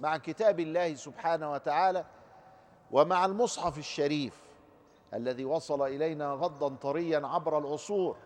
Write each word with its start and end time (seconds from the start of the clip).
مع 0.00 0.16
كتاب 0.16 0.60
الله 0.60 0.94
سبحانه 0.94 1.52
وتعالى 1.52 2.04
ومع 2.90 3.24
المصحف 3.24 3.78
الشريف 3.78 4.46
الذي 5.14 5.44
وصل 5.44 5.82
إلينا 5.82 6.32
غضا 6.32 6.76
طريا 6.76 7.26
عبر 7.26 7.58
العصور 7.58 8.16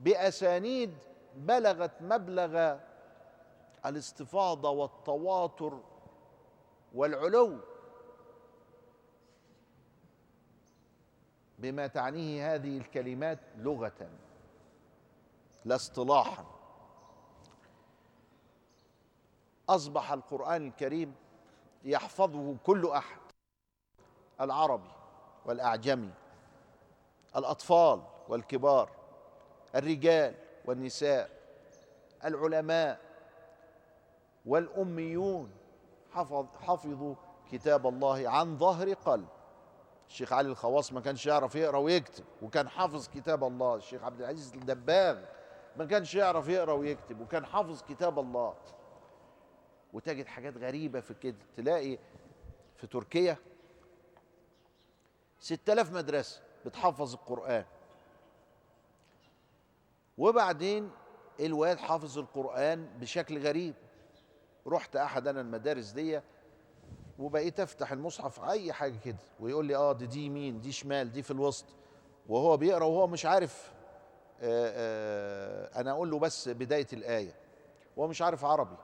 بأسانيد 0.00 0.94
بلغت 1.36 2.02
مبلغ 2.02 2.76
الاستفاضة 3.86 4.70
والتواتر 4.70 5.78
والعلو 6.94 7.58
بما 11.58 11.86
تعنيه 11.86 12.54
هذه 12.54 12.78
الكلمات 12.78 13.38
لغة 13.56 14.08
لا 15.64 15.74
اصطلاحا. 15.74 16.53
أصبح 19.68 20.12
القرآن 20.12 20.66
الكريم 20.66 21.14
يحفظه 21.84 22.56
كل 22.64 22.90
أحد 22.90 23.20
العربي 24.40 24.90
والأعجمي 25.46 26.10
الأطفال 27.36 28.02
والكبار 28.28 28.90
الرجال 29.74 30.34
والنساء 30.64 31.30
العلماء 32.24 33.00
والأميون. 34.46 35.50
حفظ 36.12 36.46
حفظوا 36.62 37.14
كتاب 37.52 37.86
الله 37.86 38.28
عن 38.28 38.58
ظهر 38.58 38.92
قلب. 38.92 39.28
الشيخ 40.08 40.32
علي 40.32 40.48
الخواص 40.48 40.92
ما 40.92 41.00
كانش 41.00 41.26
يعرف 41.26 41.54
يقرأ 41.54 41.78
ويكتب 41.78 42.24
وكان 42.42 42.68
حافظ 42.68 43.08
كتاب 43.08 43.44
الله. 43.44 43.74
الشيخ 43.74 44.04
عبد 44.04 44.20
العزيز 44.20 44.54
الدباغ 44.54 45.18
ما 45.76 45.84
كانش 45.84 46.14
يعرف 46.14 46.48
يقرأ 46.48 46.72
ويكتب 46.72 47.20
وكان 47.20 47.46
حافظ 47.46 47.82
كتاب 47.82 48.18
الله. 48.18 48.54
وتجد 49.94 50.26
حاجات 50.26 50.56
غريبة 50.56 51.00
في 51.00 51.14
كده. 51.14 51.36
تلاقي 51.56 51.98
في 52.76 52.86
تركيا 52.86 53.36
ستة 55.38 55.72
آلاف 55.72 55.92
مدرسة 55.92 56.40
بتحفظ 56.66 57.14
القرآن. 57.14 57.64
وبعدين 60.18 60.90
الواد 61.40 61.78
حافظ 61.78 62.18
القرآن 62.18 62.88
بشكل 63.00 63.38
غريب. 63.38 63.74
رحت 64.66 64.96
أحد 64.96 65.28
أنا 65.28 65.40
المدارس 65.40 65.90
دي 65.90 66.20
وبقيت 67.18 67.60
أفتح 67.60 67.92
المصحف 67.92 68.44
أي 68.44 68.72
حاجة 68.72 68.98
كده 69.04 69.18
ويقول 69.40 69.66
لي 69.66 69.76
آه 69.76 69.92
دي 69.92 70.06
دي 70.06 70.26
يمين 70.26 70.60
دي 70.60 70.72
شمال 70.72 71.12
دي 71.12 71.22
في 71.22 71.30
الوسط. 71.30 71.66
وهو 72.28 72.56
بيقرأ 72.56 72.84
وهو 72.84 73.06
مش 73.06 73.26
عارف 73.26 73.72
آآ 74.40 74.72
آآ 74.76 75.80
أنا 75.80 75.90
أقول 75.90 76.10
له 76.10 76.18
بس 76.18 76.48
بداية 76.48 76.86
الآية. 76.92 77.34
وهو 77.96 78.08
مش 78.08 78.22
عارف 78.22 78.44
عربي. 78.44 78.76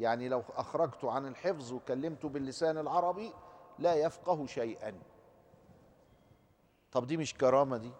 يعني 0.00 0.28
لو 0.28 0.42
أخرجته 0.56 1.10
عن 1.10 1.26
الحفظ 1.26 1.72
وكلمته 1.72 2.28
باللسان 2.28 2.78
العربي 2.78 3.32
لا 3.78 3.94
يفقه 3.94 4.46
شيئا. 4.46 4.94
طب 6.92 7.06
دي 7.06 7.16
مش 7.16 7.34
كرامة 7.34 7.76
دي؟ 7.76 7.90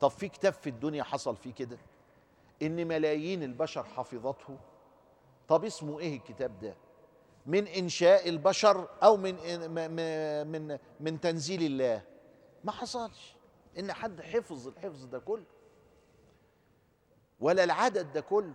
طب 0.00 0.08
في 0.08 0.28
كتاب 0.28 0.52
في 0.52 0.70
الدنيا 0.70 1.02
حصل 1.02 1.36
فيه 1.36 1.54
كده؟ 1.54 1.78
إن 2.62 2.88
ملايين 2.88 3.42
البشر 3.42 3.84
حفظته؟ 3.84 4.56
طب 5.48 5.64
اسمه 5.64 5.98
إيه 6.00 6.16
الكتاب 6.16 6.60
ده؟ 6.60 6.74
من 7.46 7.66
إنشاء 7.66 8.28
البشر 8.28 8.88
أو 9.02 9.16
من 9.16 9.34
من 10.50 10.78
من 11.00 11.20
تنزيل 11.20 11.62
الله؟ 11.62 12.02
ما 12.64 12.72
حصلش. 12.72 13.36
إن 13.78 13.92
حد 13.92 14.20
حفظ 14.20 14.68
الحفظ 14.68 15.04
ده 15.04 15.18
كله. 15.18 15.44
ولا 17.40 17.64
العدد 17.64 18.12
ده 18.12 18.20
كله. 18.20 18.54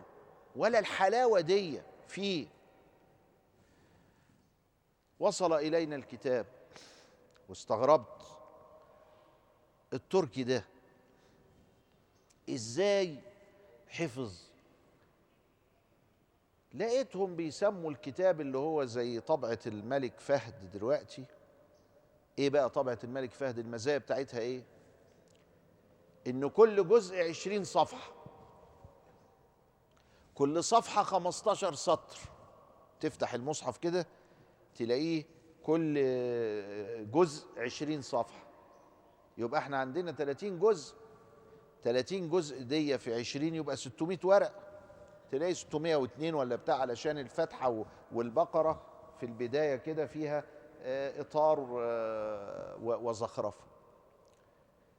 ولا 0.56 0.80
الحلاوة 0.80 1.40
دي. 1.40 1.82
فيه 2.14 2.48
وصل 5.20 5.54
إلينا 5.54 5.96
الكتاب 5.96 6.46
واستغربت. 7.50 8.22
التركي 9.94 10.44
ده 10.44 10.66
إزاي 12.50 13.20
حفظ؟ 13.88 14.42
لقيتهم 16.74 17.36
بيسموا 17.36 17.92
الكتاب 17.92 18.42
اللي 18.42 18.58
هو 18.58 18.86
زي 18.86 19.20
طبعة 19.20 19.60
الملك 19.68 20.20
فهد 20.20 20.72
دلوقتي. 20.72 21.26
إيه 22.40 22.50
بقى 22.50 22.70
طبعة 22.70 23.00
الملك 23.04 23.32
فهد؟ 23.32 23.60
المزايا 23.60 23.98
بتاعتها 23.98 24.40
إيه؟ 24.40 24.62
إن 26.28 26.50
كل 26.50 26.88
جزء 26.88 27.30
عشرين 27.30 27.64
صفحة. 27.64 28.23
كل 30.36 30.64
صفحة 30.64 31.04
خمستاشر 31.04 31.74
سطر. 31.74 32.18
تفتح 33.00 33.34
المصحف 33.34 33.78
كده 33.78 34.08
تلاقيه 34.76 35.26
كل 35.64 35.94
جزء 37.12 37.48
عشرين 37.58 38.02
صفحة. 38.02 38.44
يبقى 39.38 39.60
إحنا 39.60 39.78
عندنا 39.78 40.12
30 40.12 40.60
جزء. 40.60 40.96
30 41.84 42.30
جزء 42.30 42.62
دي 42.64 42.98
في 42.98 43.14
20 43.16 43.56
يبقى 43.56 43.78
600 43.78 44.20
ورق 44.24 44.54
تلاقي 45.32 45.54
602 45.54 46.34
ولا 46.34 46.56
بتاع 46.56 46.76
علشان 46.76 47.18
الفاتحة 47.18 47.86
والبقرة 48.12 48.82
في 49.20 49.26
البداية 49.26 49.76
كده 49.76 50.06
فيها 50.06 50.44
إطار 51.20 51.60
وزخرفة. 52.82 53.64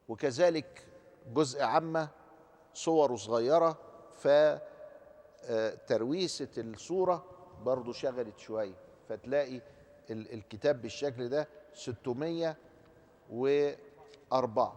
وكذلك 0.09 0.87
جزء 1.33 1.63
عامة 1.63 2.09
صور 2.75 3.17
صغيرة 3.17 3.79
فترويسة 5.49 6.49
الصورة 6.59 7.25
برضو 7.65 7.93
شغلت 7.93 8.39
شوية. 8.39 8.75
فتلاقي 9.09 9.61
الكتاب 10.11 10.83
بالشكل 10.83 11.29
ده 11.29 11.49
600 11.75 12.57
و 13.31 13.71
أربعة 14.33 14.77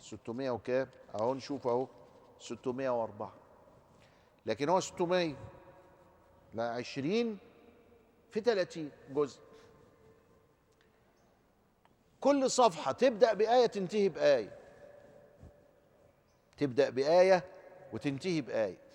ستمائة 0.00 0.50
وكام؟ 0.50 0.88
أهو 1.14 1.34
نشوف 1.34 1.88
ستمائة 2.40 2.88
وأربعة. 2.88 3.32
لكن 4.46 4.68
هو 4.68 4.80
ستمائة 4.80 5.34
لا 6.54 6.70
عشرين 6.70 7.38
في 8.30 8.40
ثلاثين 8.40 8.90
جزء. 9.10 9.40
كل 12.20 12.50
صفحة 12.50 12.92
تبدأ 12.92 13.34
بآية 13.34 13.66
تنتهي 13.66 14.08
بآية. 14.08 14.58
تبدأ 16.56 16.90
بآية 16.90 17.44
وتنتهي 17.92 18.40
بآية. 18.40 18.89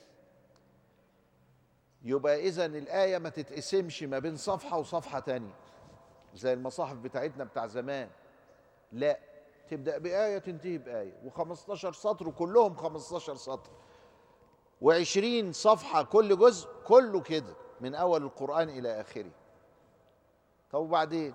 يبقى 2.05 2.39
إذا 2.39 2.65
الآية 2.65 3.17
ما 3.17 3.29
تتقسمش 3.29 4.03
ما 4.03 4.19
بين 4.19 4.37
صفحة 4.37 4.77
وصفحة 4.77 5.19
تانية. 5.19 5.53
زي 6.35 6.53
المصاحف 6.53 6.97
بتاعتنا 6.97 7.43
بتاع 7.43 7.67
زمان. 7.67 8.09
لا 8.91 9.19
تبدأ 9.69 9.97
بآية 9.97 10.37
تنتهي 10.37 10.77
بآية. 10.77 11.13
و15 11.29 11.91
سطر 11.91 12.27
وكلهم 12.27 12.75
15 12.75 13.35
سطر. 13.35 13.71
و20 14.83 15.51
صفحة 15.51 16.03
كل 16.03 16.37
جزء 16.37 16.69
كله 16.87 17.21
كده 17.21 17.53
من 17.81 17.95
أول 17.95 18.23
القرآن 18.23 18.69
إلى 18.69 19.01
آخره. 19.01 19.31
طب 20.71 20.79
وبعدين؟ 20.79 21.33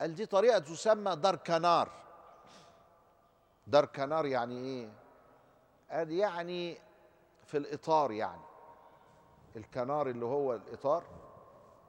قال 0.00 0.14
دي 0.14 0.26
طريقة 0.26 0.58
تسمى 0.58 1.16
دركنار 1.16 1.90
دركنار 3.66 4.26
يعني 4.26 4.58
إيه؟ 4.58 4.90
قال 5.90 6.12
يعني 6.12 6.78
في 7.52 7.58
الإطار 7.58 8.12
يعني. 8.12 8.40
الكنار 9.56 10.08
اللي 10.08 10.24
هو 10.24 10.54
الإطار 10.54 11.04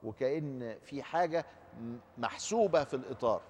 وكأن 0.03 0.79
في 0.85 1.03
حاجة 1.03 1.45
محسوبة 2.17 2.83
في 2.83 2.93
الإطار. 2.93 3.41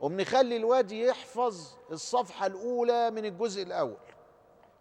وبنخلي 0.00 0.56
الواد 0.56 0.92
يحفظ 0.92 1.68
الصفحة 1.90 2.46
الأولى 2.46 3.10
من 3.10 3.24
الجزء 3.24 3.62
الأول. 3.62 3.96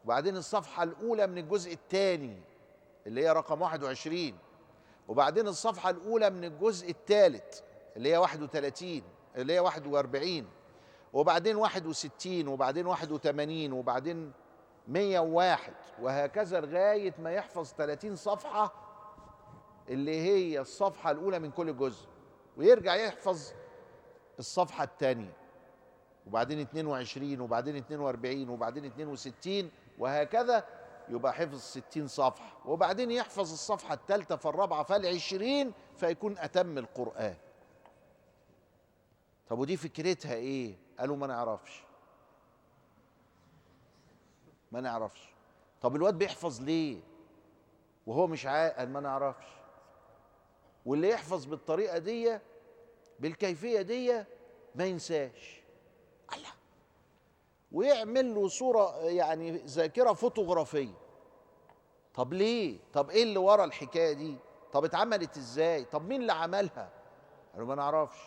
وبعدين 0.06 0.38
الصفحة 0.38 0.84
الأولى 0.84 1.28
من 1.28 1.38
الجزء 1.38 1.74
الثاني 1.74 2.42
اللي 3.08 3.22
هي 3.26 3.32
رقم 3.32 3.62
21 3.62 4.38
وبعدين 5.08 5.48
الصفحة 5.48 5.90
الأولى 5.90 6.30
من 6.30 6.44
الجزء 6.44 6.90
الثالث 6.90 7.62
اللي 7.98 8.14
هي 8.14 8.18
31 8.18 9.02
اللي 9.36 9.54
هي 9.54 9.60
41 9.60 10.48
وبعدين 11.14 11.56
61 11.56 12.48
وبعدين 12.48 12.86
81 12.86 13.72
وبعدين 13.72 14.32
101 14.88 15.74
وهكذا 16.02 16.62
لغاية 16.62 17.14
ما 17.20 17.32
يحفظ 17.34 17.68
30 17.78 18.16
صفحة 18.16 18.74
اللي 19.90 20.22
هي 20.22 20.60
الصفحة 20.60 21.12
الأولى 21.12 21.40
من 21.40 21.52
كل 21.52 21.78
جزء 21.78 22.08
ويرجع 22.58 22.96
يحفظ 22.96 23.52
الصفحة 24.40 24.84
الثانية 24.84 25.34
وبعدين 26.28 26.60
22 26.60 27.40
وبعدين 27.42 27.76
42 27.76 28.50
وبعدين 28.50 28.86
62 28.86 29.72
وهكذا 30.00 30.66
يبقى 31.10 31.34
حفظ 31.34 31.60
60 31.62 32.08
صفحة 32.08 32.58
وبعدين 32.66 33.12
يحفظ 33.12 33.52
الصفحة 33.52 33.94
الثالثة 33.94 34.36
فالرابعة 34.36 34.84
فالعشرين 34.84 35.74
فيكون 35.98 36.38
أتم 36.38 36.78
القرآن. 36.78 37.36
طب 39.50 39.60
ودي 39.60 39.78
فكرتها 39.78 40.34
إيه؟ 40.34 40.76
قالوا 41.00 41.16
ما 41.16 41.28
نعرفش. 41.28 41.84
ما 44.72 44.82
نعرفش. 44.82 45.30
طب 45.82 45.96
الواد 45.96 46.18
بيحفظ 46.18 46.62
ليه؟ 46.62 47.00
وهو 48.08 48.28
مش 48.28 48.46
عاقل 48.46 48.90
ما 48.90 49.00
نعرفش. 49.00 49.46
واللي 50.86 51.10
يحفظ 51.10 51.46
بالطريقة 51.46 51.98
دي 51.98 52.40
بالكيفية 53.20 53.82
دي 53.82 54.24
ما 54.76 54.86
ينساش. 54.86 55.62
الله. 56.36 56.50
ويعمل 57.72 58.36
له 58.36 58.48
صورة 58.48 58.96
يعني 58.98 59.52
ذاكرة 59.52 60.14
فوتوغرافية. 60.14 60.94
طب 62.14 62.34
ليه؟ 62.34 62.80
طب 62.94 63.10
إيه 63.10 63.24
اللي 63.24 63.40
ورا 63.40 63.64
الحكاية 63.66 64.14
دي؟ 64.14 64.38
طب 64.74 64.86
اتعملت 64.86 65.38
إزاي؟ 65.38 65.86
طب 65.86 66.08
مين 66.08 66.22
اللي 66.22 66.34
عملها؟ 66.34 66.90
قالوا 67.54 67.68
ما 67.68 67.76
نعرفش. 67.76 68.20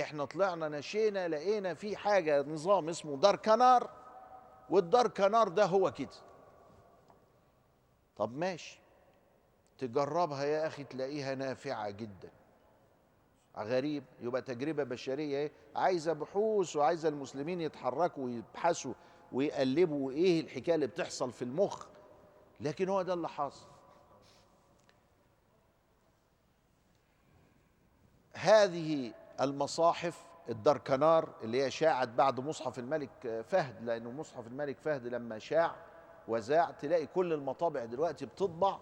إحنا 0.00 0.24
طلعنا 0.24 0.68
نشينا 0.68 1.28
لقينا 1.28 1.74
في 1.74 1.96
حاجة 1.96 2.42
نظام 2.42 2.88
اسمه 2.88 3.16
دار 3.16 3.36
كنار. 3.36 3.90
والدار 4.72 5.08
كنار 5.08 5.48
ده 5.48 5.64
هو 5.64 5.92
كده. 5.92 6.08
طب 8.16 8.36
ماشي. 8.36 8.80
تجربها 9.78 10.44
يا 10.44 10.66
أخي 10.66 10.84
تلاقيها 10.84 11.34
نافعة 11.34 11.90
جدا. 11.90 12.30
غريب. 13.58 14.04
يبقى 14.20 14.42
تجربة 14.42 14.84
بشرية 14.84 15.36
إيه؟ 15.38 15.52
عايزة 15.76 16.12
بحوث 16.12 16.76
وعايزة 16.76 17.08
المسلمين 17.08 17.60
يتحركوا 17.60 18.24
ويبحثوا 18.24 18.94
ويقلبوا 19.32 20.10
إيه 20.12 20.40
الحكاية 20.40 20.74
اللي 20.74 20.86
بتحصل 20.86 21.32
في 21.32 21.42
المخ. 21.42 21.86
لكن 22.60 22.88
هو 22.88 23.02
ده 23.02 23.14
اللي 23.14 23.28
حاصل. 23.28 23.66
هذه 28.32 29.12
المصاحف 29.40 30.22
الدركنار 30.48 31.28
اللي 31.42 31.62
هي 31.64 31.70
شاعت 31.70 32.08
بعد 32.08 32.40
مصحف 32.40 32.78
الملك 32.78 33.42
فهد 33.48 33.84
لأنه 33.84 34.10
مصحف 34.10 34.46
الملك 34.46 34.78
فهد 34.78 35.06
لما 35.06 35.38
شاع 35.38 35.74
وذاع 36.28 36.70
تلاقي 36.70 37.06
كل 37.06 37.32
المطابع 37.32 37.84
دلوقتي 37.84 38.26
بتطبع 38.26 38.78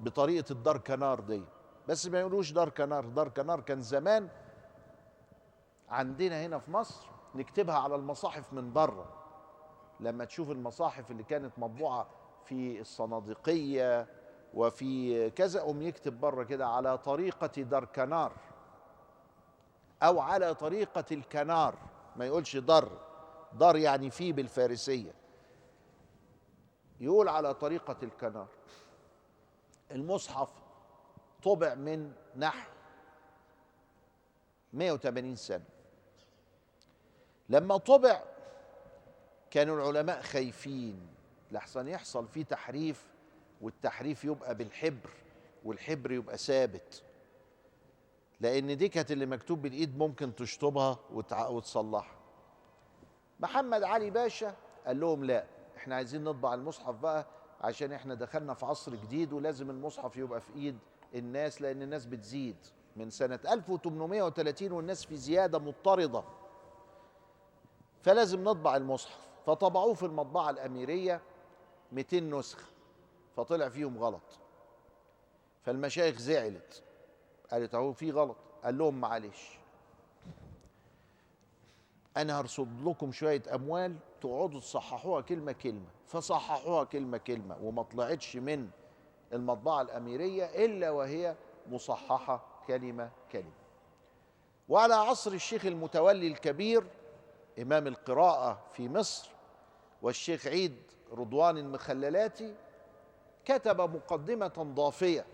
بطريقة 0.00 0.52
الدركنار 0.52 1.20
دي. 1.20 1.42
بس 1.88 2.06
ما 2.06 2.20
يقولوش 2.20 2.52
داركنار 2.52 3.04
داركنار 3.04 3.60
كان 3.60 3.80
زمان 3.80 4.28
عندنا 5.88 6.46
هنا 6.46 6.58
في 6.58 6.70
مصر 6.70 7.06
نكتبها 7.34 7.74
على 7.78 7.94
المصاحف 7.94 8.52
من 8.52 8.72
بره. 8.72 9.06
لما 10.00 10.24
تشوف 10.24 10.50
المصاحف 10.50 11.10
اللي 11.10 11.22
كانت 11.22 11.58
مطبوعة 11.58 12.06
في 12.44 12.80
الصناديقية 12.80 14.06
وفي 14.54 15.30
كذا 15.30 15.60
قوم 15.60 15.82
يكتب 15.82 16.20
بره 16.20 16.42
كده 16.44 16.66
على 16.68 16.98
طريقة 16.98 17.62
دركنار 17.62 18.32
أو 20.02 20.20
على 20.20 20.54
طريقة 20.54 21.04
الكنار. 21.12 21.74
ما 22.16 22.26
يقولش 22.26 22.56
در 22.56 22.88
در 23.52 23.76
يعني 23.76 24.10
في 24.10 24.32
بالفارسية. 24.32 25.14
يقول 27.00 27.28
على 27.28 27.54
طريقة 27.54 27.96
الكنار. 28.02 28.48
المصحف 29.90 30.50
طبع 31.42 31.74
من 31.74 32.12
نحو 32.36 32.70
180 34.72 35.36
سنة. 35.36 35.64
لما 37.48 37.76
طبع 37.76 38.22
كانوا 39.50 39.76
العلماء 39.76 40.22
خايفين. 40.22 41.06
لحسن 41.50 41.88
يحصل 41.88 42.28
فيه 42.28 42.44
تحريف 42.44 43.06
والتحريف 43.60 44.24
يبقى 44.24 44.54
بالحبر 44.54 45.10
والحبر 45.64 46.12
يبقى 46.12 46.38
ثابت. 46.38 47.02
لأن 48.42 48.76
دي 48.76 48.88
كانت 48.88 49.10
اللي 49.12 49.26
مكتوب 49.26 49.62
بالايد 49.62 49.98
ممكن 49.98 50.34
تشطبها 50.34 50.98
وتصلحها. 51.50 52.16
محمد 53.40 53.82
علي 53.82 54.10
باشا 54.10 54.54
قال 54.86 55.00
لهم 55.00 55.24
لا 55.24 55.44
إحنا 55.76 55.94
عايزين 55.94 56.24
نطبع 56.24 56.54
المصحف 56.54 56.94
بقى 56.94 57.26
عشان 57.60 57.92
إحنا 57.92 58.14
دخلنا 58.14 58.54
في 58.54 58.66
عصر 58.66 58.94
جديد 58.94 59.32
ولازم 59.32 59.70
المصحف 59.70 60.16
يبقى 60.16 60.40
في 60.40 60.52
ايد 60.54 60.78
الناس 61.14 61.62
لأن 61.62 61.82
الناس 61.82 62.06
بتزيد. 62.06 62.56
من 62.96 63.10
سنة 63.10 63.40
1830 63.48 64.72
والناس 64.72 65.04
في 65.04 65.16
زيادة 65.16 65.58
مضطردة. 65.58 66.22
فلازم 68.02 68.44
نطبع 68.44 68.76
المصحف. 68.76 69.18
فطبعوه 69.46 69.94
في 69.94 70.06
المطبعة 70.06 70.50
الأميرية 70.50 71.20
200 71.92 72.20
نسخة. 72.30 72.64
فطلع 73.36 73.68
فيهم 73.68 73.98
غلط. 73.98 74.38
فالمشايخ 75.62 76.18
زعلت. 76.18 76.82
قالت 77.52 77.74
أهو 77.74 77.92
في 77.92 78.10
غلط. 78.10 78.36
قال 78.64 78.78
لهم 78.78 79.00
معلش. 79.00 79.58
أنا 82.16 82.40
هرصد 82.40 82.88
لكم 82.88 83.12
شوية 83.12 83.42
أموال 83.54 83.96
تقعدوا 84.20 84.60
تصححوها 84.60 85.20
كلمة 85.20 85.52
كلمة. 85.52 85.86
فصححوها 86.06 86.84
كلمة 86.84 87.18
كلمة 87.18 87.56
وما 87.62 87.82
طلعتش 87.82 88.36
من 88.36 88.68
المطبعة 89.32 89.82
الأميرية 89.82 90.44
إلا 90.44 90.90
وهي 90.90 91.36
مصححة 91.70 92.44
كلمة 92.66 93.10
كلمة. 93.32 93.52
وعلى 94.68 94.94
عصر 94.94 95.32
الشيخ 95.32 95.66
المتولي 95.66 96.26
الكبير 96.26 96.84
إمام 97.58 97.86
القراءة 97.86 98.58
في 98.72 98.88
مصر 98.88 99.30
والشيخ 100.02 100.46
عيد 100.46 100.76
رضوان 101.12 101.58
المخللاتي 101.58 102.54
كتب 103.44 103.80
مقدمة 103.80 104.72
ضافية 104.74 105.26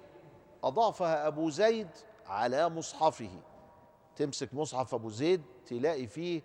أضافها 0.65 1.27
أبو 1.27 1.51
زيد 1.51 1.89
على 2.29 2.69
مصحفه. 2.69 3.41
تمسك 4.17 4.55
مصحف 4.55 4.95
أبو 4.95 5.11
زيد 5.11 5.43
تلاقي 5.67 6.07
فيه 6.07 6.43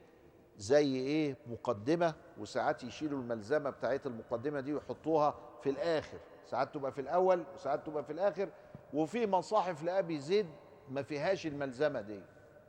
زي 0.57 0.95
إيه؟ 0.95 1.37
مقدمة 1.47 2.15
وساعات 2.37 2.83
يشيلوا 2.83 3.19
الملزمة 3.19 3.69
بتاعت 3.69 4.05
المقدمة 4.07 4.59
دي 4.59 4.73
ويحطوها 4.73 5.35
في 5.63 5.69
الآخر. 5.69 6.17
ساعات 6.49 6.73
تبقى 6.73 6.91
في 6.91 7.01
الأول 7.01 7.43
وساعات 7.55 7.85
تبقى 7.85 8.03
في 8.03 8.13
الآخر. 8.13 8.49
وفي 8.93 9.27
مصاحف 9.27 9.83
لأبي 9.83 10.19
زيد 10.19 10.47
ما 10.89 11.03
فيهاش 11.03 11.47
الملزمة 11.47 12.01
دي. 12.01 12.19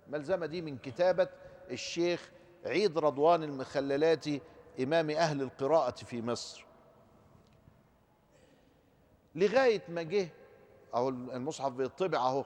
الملزمة 0.07 0.47
دي 0.47 0.63
من 0.63 0.79
كتابة 0.79 1.29
الشيخ 1.71 2.31
عيد 2.67 2.99
رضوان 2.99 3.43
المخللاتي 3.43 4.41
إمام 4.81 5.11
أهل 5.11 5.43
القراءة 5.43 5.91
في 6.05 6.23
مصر. 6.23 6.67
لغاية 9.35 9.83
ما 9.89 10.03
جه 10.03 10.29
أهو 10.95 11.09
المصحف 11.09 11.73
بيطبع 11.73 12.19
أهو 12.19 12.45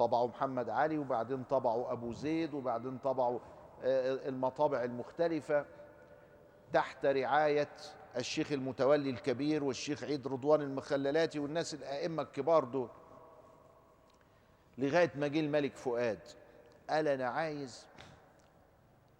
طبعه 0.00 0.26
محمد 0.26 0.68
علي 0.70 0.98
وبعدين 0.98 1.44
طبعه 1.44 1.92
أبو 1.92 2.12
زيد 2.12 2.54
وبعدين 2.54 2.98
طبعه 2.98 3.40
المطابع 3.84 4.84
المختلفة. 4.84 5.66
تحت 6.72 7.06
رعاية 7.06 7.68
الشيخ 8.16 8.52
المتولي 8.52 9.10
الكبير 9.10 9.64
والشيخ 9.64 10.04
عيد 10.04 10.26
رضوان 10.28 10.60
المخللاتي 10.60 11.38
والناس 11.38 11.74
الأئمة 11.74 12.22
الكبار 12.22 12.64
دول. 12.64 12.88
لغاية 14.78 15.12
ما 15.14 15.26
جه 15.26 15.40
الملك 15.40 15.76
فؤاد 15.76 16.20
قال 16.90 17.08
أنا 17.08 17.28
عايز 17.28 17.86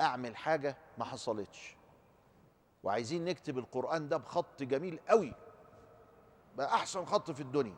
أعمل 0.01 0.37
حاجة 0.37 0.77
ما 0.99 1.05
حصلتش. 1.05 1.77
وعايزين 2.83 3.25
نكتب 3.25 3.59
القرآن 3.59 4.09
ده 4.09 4.17
بخط 4.17 4.63
جميل 4.63 5.01
قوي 5.09 5.35
بقى 6.57 6.75
أحسن 6.75 7.05
خط 7.05 7.31
في 7.31 7.41
الدنيا. 7.41 7.77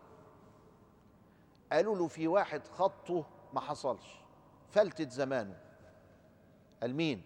قالوا 1.72 1.96
له 1.96 2.08
في 2.08 2.28
واحد 2.28 2.68
خطه 2.68 3.24
ما 3.52 3.60
حصلش 3.60 4.20
فلتت 4.70 5.10
زمانه. 5.10 5.60
قال 6.80 6.94
مين؟ 6.94 7.22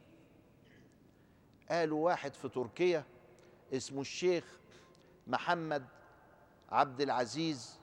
قالوا 1.71 2.05
واحد 2.05 2.35
في 2.35 2.49
تركيا 2.49 3.05
اسمه 3.73 4.01
الشيخ 4.01 4.45
محمد 5.27 5.87
عبد 6.69 7.01
العزيز 7.01 7.81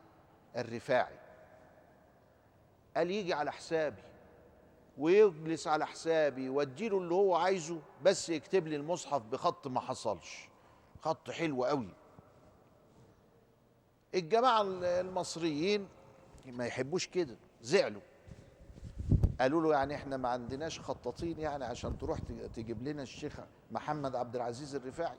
الرفاعي. 0.55 1.19
قال 2.97 3.11
يجي 3.11 3.33
على 3.33 3.51
حسابي 3.51 4.03
ويجلس 4.97 5.67
على 5.67 5.87
حسابي 5.87 6.49
واديله 6.49 6.97
اللي 6.97 7.13
هو 7.13 7.35
عايزه 7.35 7.81
بس 8.03 8.29
يكتب 8.29 8.67
لي 8.67 8.75
المصحف 8.75 9.21
بخط 9.21 9.67
ما 9.67 9.79
حصلش. 9.79 10.49
خط 11.01 11.31
حلو 11.31 11.65
قوي. 11.65 11.89
الجماعة 14.15 14.61
المصريين 14.81 15.87
ما 16.45 16.65
يحبوش 16.65 17.07
كده 17.07 17.35
زعلوا. 17.61 18.01
قالوا 19.39 19.61
له 19.61 19.71
يعني 19.71 19.95
إحنا 19.95 20.17
ما 20.17 20.29
عندناش 20.29 20.79
خطاطين 20.79 21.39
يعني 21.39 21.65
عشان 21.65 21.97
تروح 21.97 22.19
تجيب 22.55 22.87
لنا 22.87 23.03
الشيخ 23.03 23.39
محمد 23.71 24.15
عبد 24.15 24.35
العزيز 24.35 24.75
الرفاعي. 24.75 25.17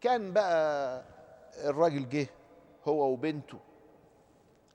كان 0.00 0.32
بقى 0.32 1.04
الراجل 1.64 2.08
جه 2.08 2.26
هو 2.88 3.12
وبنته 3.12 3.58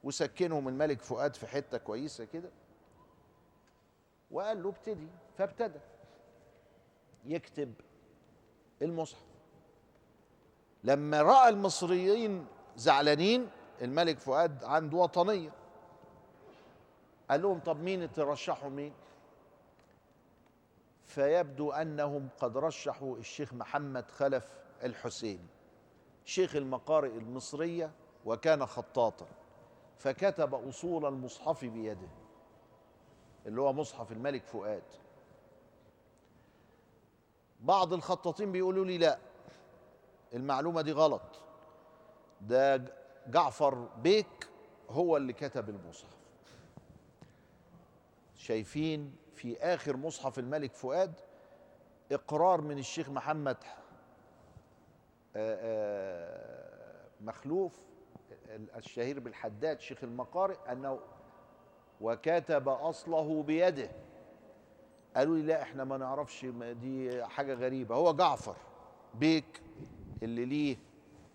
وسكنهم 0.03 0.67
الملك 0.67 1.01
فؤاد 1.01 1.35
في 1.35 1.47
حتة 1.47 1.77
كويسة 1.77 2.25
كده. 2.25 2.49
وقال 4.31 4.63
له 4.63 4.69
ابتدي 4.69 5.07
فابتدى 5.37 5.79
يكتب 7.25 7.73
المصحف. 8.81 9.23
لما 10.83 11.21
رأى 11.21 11.49
المصريين 11.49 12.45
زعلانين 12.75 13.49
الملك 13.81 14.19
فؤاد 14.19 14.63
عنده 14.63 14.97
وطنية. 14.97 15.49
قال 17.29 17.41
لهم 17.41 17.59
طب 17.59 17.79
مين 17.79 18.11
ترشحوا 18.11 18.69
مين؟ 18.69 18.93
فيبدو 21.05 21.71
أنهم 21.71 22.29
قد 22.39 22.57
رشحوا 22.57 23.17
الشيخ 23.17 23.53
محمد 23.53 24.11
خلف 24.11 24.49
الحسين 24.83 25.47
شيخ 26.25 26.55
المقارئ 26.55 27.17
المصرية 27.17 27.91
وكان 28.25 28.65
خطاطا 28.65 29.25
فكتب 29.99 30.55
أصول 30.55 31.05
المصحف 31.05 31.65
بيده 31.65 32.07
اللي 33.45 33.61
هو 33.61 33.73
مصحف 33.73 34.11
الملك 34.11 34.43
فؤاد. 34.45 34.83
بعض 37.59 37.93
الخطاطين 37.93 38.51
بيقولوا 38.51 38.85
لي 38.85 38.97
لا 38.97 39.17
المعلومة 40.33 40.81
دي 40.81 40.91
غلط. 40.91 41.21
ده 42.41 42.83
جعفر 43.27 43.75
بيك 44.03 44.49
هو 44.89 45.17
اللي 45.17 45.33
كتب 45.33 45.69
المصحف. 45.69 46.17
شايفين 48.35 49.15
في 49.35 49.57
آخر 49.59 49.97
مصحف 49.97 50.39
الملك 50.39 50.73
فؤاد 50.73 51.13
إقرار 52.11 52.61
من 52.61 52.77
الشيخ 52.77 53.09
محمد 53.09 53.57
آه، 55.35 55.57
آه، 55.61 57.07
مخلوف 57.21 57.79
الشهير 58.75 59.19
بالحداد 59.19 59.79
شيخ 59.79 60.03
المقارئ 60.03 60.71
أنه 60.71 60.99
وكتب 62.01 62.69
أصله 62.69 63.43
بيده. 63.43 63.89
قالوا 65.15 65.35
لي 65.35 65.41
لا 65.43 65.61
إحنا 65.61 65.83
ما 65.83 65.97
نعرفش 65.97 66.45
دي 66.81 67.25
حاجة 67.25 67.53
غريبة. 67.53 67.95
هو 67.95 68.13
جعفر 68.13 68.55
بيك 69.13 69.61
اللي 70.23 70.45
ليه 70.45 70.77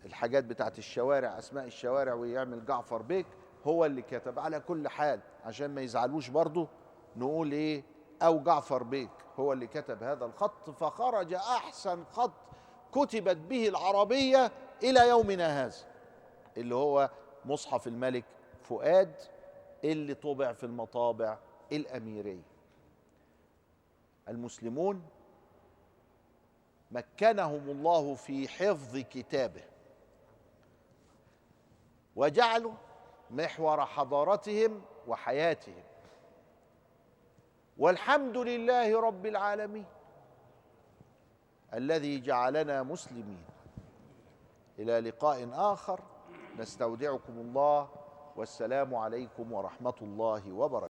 الحاجات 0.05 0.45
بتاعت 0.45 0.79
الشوارع 0.79 1.39
أسماء 1.39 1.65
الشوارع 1.65 2.15
ويعمل 2.15 2.65
جعفر 2.65 3.03
بيك 3.03 3.27
هو 3.65 3.85
اللي 3.85 4.03
كتب 4.03 4.39
على 4.39 4.61
كل 4.61 4.89
حال 4.89 5.21
عشان 5.45 5.75
ما 5.75 5.81
يزعلوش 5.81 6.29
برضه 6.29 6.69
نقول 7.17 7.53
إيه 7.53 7.83
أو 8.23 8.43
جعفر 8.43 8.83
بيك 8.83 9.11
هو 9.39 9.53
اللي 9.53 9.67
كتب 9.67 10.03
هذا 10.03 10.25
الخط 10.25 10.71
فخرج 10.71 11.35
أحسن 11.35 12.05
خط 12.05 12.33
كتبت 12.93 13.37
به 13.37 13.69
العربية 13.69 14.53
إلى 14.83 15.09
يومنا 15.09 15.65
هذا 15.67 15.77
اللي 16.57 16.75
هو 16.75 17.11
مصحف 17.45 17.87
الملك 17.87 18.25
فؤاد 18.63 19.13
اللي 19.85 20.15
طبع 20.15 20.53
في 20.53 20.65
المطابع 20.65 21.39
الأميرية. 21.73 22.43
المسلمون 24.29 25.03
مكنهم 26.91 27.71
الله 27.71 28.15
في 28.15 28.49
حفظ 28.49 28.97
كتابه. 28.97 29.63
وجعلوا 32.19 32.73
محور 33.31 33.87
حضارتهم 33.87 34.83
وحياتهم. 35.07 35.83
والحمد 37.79 38.37
لله 38.37 39.01
رب 39.01 39.27
العالمين 39.27 39.87
الذي 41.75 42.21
جعلنا 42.21 42.83
مسلمين. 42.83 43.45
إلى 44.79 45.01
لقاء 45.01 45.49
آخر. 45.53 46.01
نستودعكم 46.59 47.33
الله. 47.33 47.89
والسلام 48.37 48.95
عليكم 48.95 49.53
ورحمة 49.53 49.99
الله 50.03 50.53
وبركاته. 50.53 50.87